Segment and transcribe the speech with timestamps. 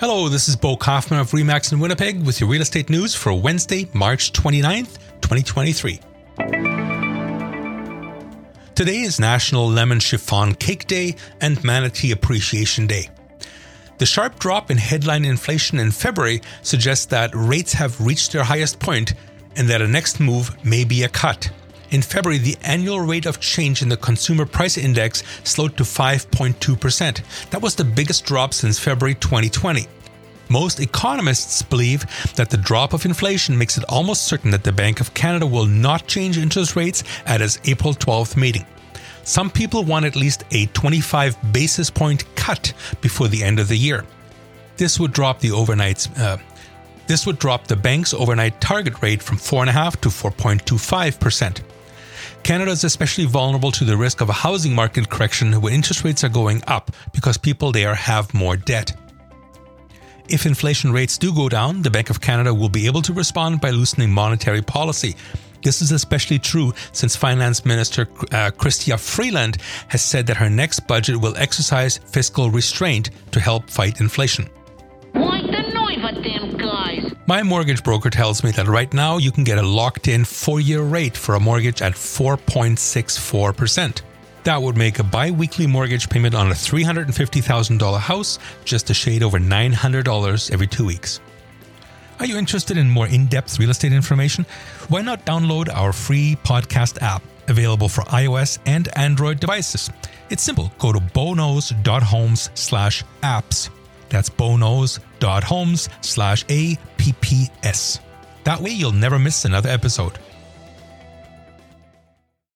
[0.00, 3.34] Hello, this is Bo Kauffmann of Remax in Winnipeg with your real estate news for
[3.34, 6.00] Wednesday, March 29th, 2023.
[8.74, 13.10] Today is National Lemon Chiffon Cake Day and Manatee Appreciation Day.
[13.98, 18.78] The sharp drop in headline inflation in February suggests that rates have reached their highest
[18.78, 19.12] point
[19.56, 21.50] and that a next move may be a cut.
[21.90, 27.50] In February, the annual rate of change in the Consumer Price Index slowed to 5.2%.
[27.50, 29.88] That was the biggest drop since February 2020.
[30.48, 32.06] Most economists believe
[32.36, 35.66] that the drop of inflation makes it almost certain that the Bank of Canada will
[35.66, 38.66] not change interest rates at its April 12th meeting.
[39.24, 43.76] Some people want at least a 25 basis point cut before the end of the
[43.76, 44.04] year.
[44.76, 46.36] This would drop the uh,
[47.06, 51.60] this would drop the bank's overnight target rate from 4.5 to 4.25%.
[52.42, 56.24] Canada is especially vulnerable to the risk of a housing market correction when interest rates
[56.24, 58.92] are going up because people there have more debt.
[60.28, 63.60] If inflation rates do go down, the Bank of Canada will be able to respond
[63.60, 65.16] by loosening monetary policy.
[65.62, 71.16] This is especially true since Finance Minister uh, Freeland has said that her next budget
[71.20, 74.48] will exercise fiscal restraint to help fight inflation.
[77.30, 80.58] My mortgage broker tells me that right now you can get a locked in four
[80.58, 84.00] year rate for a mortgage at 4.64%.
[84.42, 89.22] That would make a bi weekly mortgage payment on a $350,000 house just a shade
[89.22, 91.20] over $900 every two weeks.
[92.18, 94.44] Are you interested in more in depth real estate information?
[94.88, 99.88] Why not download our free podcast app available for iOS and Android devices?
[100.30, 100.72] It's simple.
[100.80, 103.70] Go to boknows.homes slash apps.
[104.08, 106.44] That's boknows.homes slash
[107.00, 108.00] apps.
[108.44, 110.18] That way you'll never miss another episode.